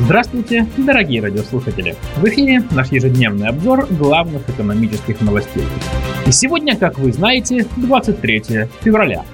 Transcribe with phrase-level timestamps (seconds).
[0.00, 1.94] Здравствуйте, дорогие радиослушатели!
[2.16, 5.64] В эфире наш ежедневный обзор главных экономических новостей.
[6.26, 9.24] И сегодня, как вы знаете, 23 февраля.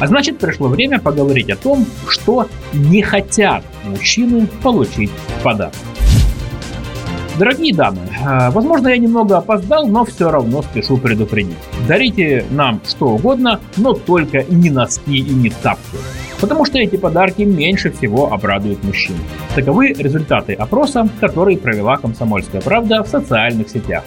[0.00, 5.74] А значит, пришло время поговорить о том, что не хотят мужчины получить в подарок.
[7.38, 11.58] Дорогие дамы, а, возможно, я немного опоздал, но все равно спешу предупредить.
[11.86, 15.98] Дарите нам что угодно, но только не носки и не тапки.
[16.40, 19.16] Потому что эти подарки меньше всего обрадуют мужчин.
[19.54, 24.04] Таковы результаты опроса, который провела «Комсомольская правда» в социальных сетях.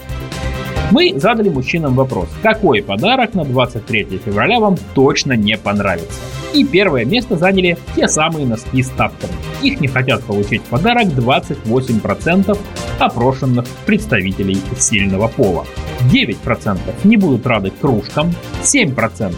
[0.92, 6.20] Мы задали мужчинам вопрос, какой подарок на 23 февраля вам точно не понравится.
[6.54, 9.34] И первое место заняли те самые носки с тапками.
[9.62, 12.58] Их не хотят получить в подарок 28%
[12.98, 15.66] опрошенных представителей сильного пола.
[16.12, 18.34] 9% не будут рады кружкам,
[18.64, 19.36] 7%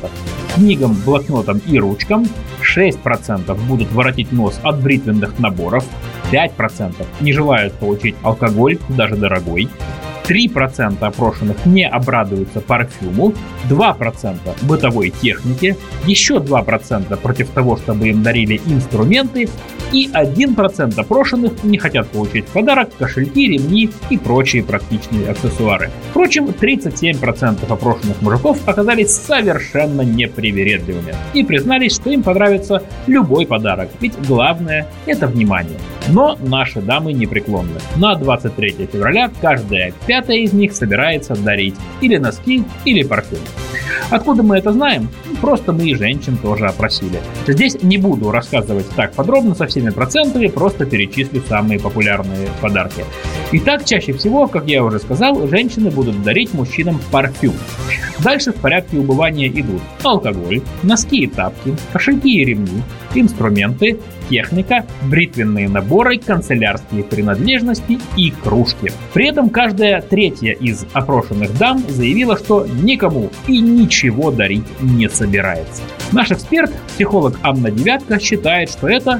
[0.56, 2.26] книгам, блокнотам и ручкам,
[2.64, 5.86] 6% будут воротить нос от бритвенных наборов,
[6.32, 9.70] 5% не желают получить алкоголь, даже дорогой,
[10.32, 13.34] 3% опрошенных не обрадуются парфюму,
[13.70, 19.50] 2% бытовой технике, еще 2% против того, чтобы им дарили инструменты,
[19.92, 25.90] и 1% опрошенных не хотят получить в подарок кошельки, ремни и прочие практичные аксессуары.
[26.12, 34.14] Впрочем, 37% опрошенных мужиков оказались совершенно непривередливыми и признались, что им понравится любой подарок, ведь
[34.26, 35.78] главное– это внимание.
[36.08, 37.80] Но наши дамы непреклонны.
[37.98, 43.40] На 23 февраля каждая пятая из них собирается дарить или носки, или парфюм.
[44.10, 45.10] Откуда мы это знаем?
[45.40, 47.20] Просто мы и женщин тоже опросили.
[47.48, 53.06] Здесь не буду рассказывать так подробно со всеми процентами, просто перечислю самые популярные подарки.
[53.54, 57.54] Итак, чаще всего, как я уже сказал, женщины будут дарить мужчинам парфюм.
[58.20, 62.82] Дальше в порядке убывания идут алкоголь, носки и тапки, кошельки и ремни,
[63.14, 68.94] инструменты, техника, бритвенные наборы, канцелярские принадлежности и кружки.
[69.14, 75.82] При этом каждая третья из опрошенных дам заявила, что никому и ничего дарить не собирается.
[76.14, 79.20] Наш эксперт, психолог Анна Девятка, считает, что это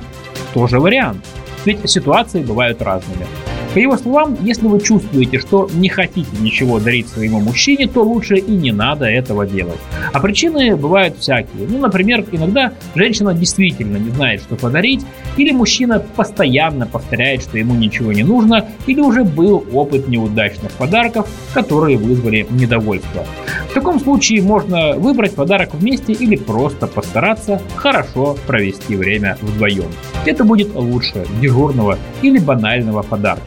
[0.54, 1.26] тоже вариант.
[1.66, 3.26] Ведь ситуации бывают разными.
[3.74, 8.36] По его словам, если вы чувствуете, что не хотите ничего дарить своему мужчине, то лучше
[8.36, 9.80] и не надо этого делать.
[10.12, 11.68] А причины бывают всякие.
[11.70, 15.06] Ну, например, иногда женщина действительно не знает, что подарить,
[15.38, 21.30] или мужчина постоянно повторяет, что ему ничего не нужно, или уже был опыт неудачных подарков,
[21.54, 23.26] которые вызвали недовольство.
[23.72, 29.90] В таком случае можно выбрать подарок вместе или просто постараться хорошо провести время вдвоем.
[30.26, 33.46] Это будет лучше дежурного или банального подарка.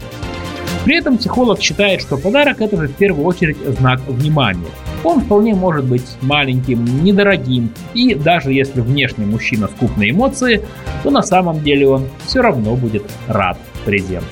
[0.87, 4.65] При этом психолог считает, что подарок это же в первую очередь знак внимания.
[5.05, 10.63] Он вполне может быть маленьким, недорогим, и даже если внешне мужчина скуп на эмоции,
[11.03, 14.25] то на самом деле он все равно будет рад презенту.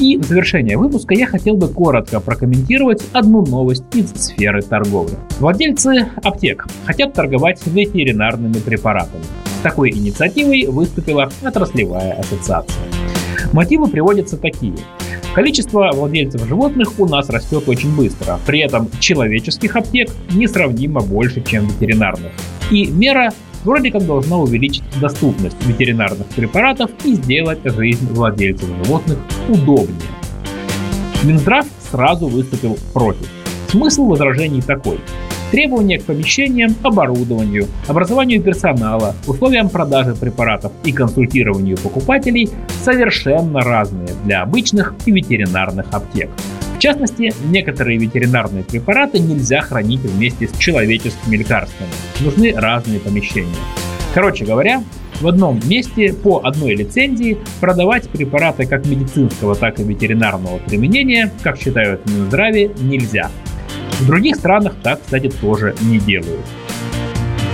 [0.00, 5.16] И в завершение выпуска я хотел бы коротко прокомментировать одну новость из сферы торговли.
[5.38, 9.22] Владельцы аптек хотят торговать ветеринарными препаратами.
[9.62, 12.82] Такой инициативой выступила отраслевая ассоциация.
[13.52, 14.76] Мотивы приводятся такие.
[15.34, 21.66] Количество владельцев животных у нас растет очень быстро, при этом человеческих аптек несравнимо больше, чем
[21.66, 22.32] ветеринарных.
[22.70, 23.34] И мера
[23.64, 29.96] вроде как должна увеличить доступность ветеринарных препаратов и сделать жизнь владельцев животных удобнее.
[31.22, 33.28] Минздрав сразу выступил против.
[33.68, 34.98] Смысл возражений такой.
[35.50, 42.48] Требования к помещениям, оборудованию, образованию персонала, условиям продажи препаратов и консультированию покупателей
[42.84, 46.30] совершенно разные для обычных и ветеринарных аптек.
[46.80, 51.90] В частности, некоторые ветеринарные препараты нельзя хранить вместе с человеческими лекарствами.
[52.20, 53.54] Нужны разные помещения.
[54.14, 54.82] Короче говоря,
[55.20, 61.58] в одном месте по одной лицензии продавать препараты как медицинского, так и ветеринарного применения, как
[61.58, 63.30] считают Минздраве, нельзя.
[63.98, 66.46] В других странах так, кстати, тоже не делают.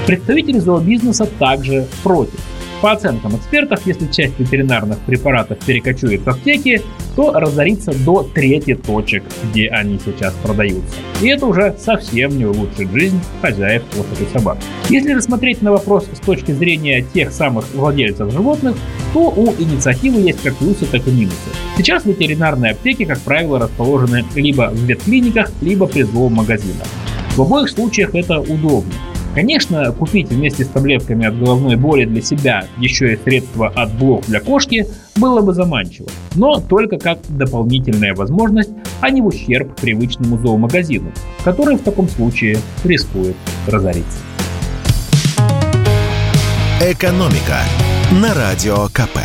[0.06, 2.38] Представители зообизнеса также против.
[2.82, 6.82] По оценкам экспертов, если часть ветеринарных препаратов перекочует в аптеки,
[7.16, 10.94] то разорится до трети точек, где они сейчас продаются.
[11.22, 14.58] И это уже совсем не улучшит жизнь хозяев кошек и собак.
[14.90, 18.76] Если рассмотреть на вопрос с точки зрения тех самых владельцев животных,
[19.14, 21.36] то у инициативы есть как плюсы, так и минусы.
[21.78, 26.86] Сейчас ветеринарные аптеки, как правило, расположены либо в ветклиниках, либо при зоомагазинах.
[27.36, 28.92] В обоих случаях это удобно.
[29.36, 34.24] Конечно, купить вместе с таблетками от головной боли для себя еще и средства от блох
[34.24, 38.70] для кошки было бы заманчиво, но только как дополнительная возможность,
[39.02, 41.12] а не в ущерб привычному зоомагазину,
[41.44, 43.36] который в таком случае рискует
[43.66, 44.20] разориться.
[46.80, 47.58] Экономика
[48.12, 49.18] на радио КП.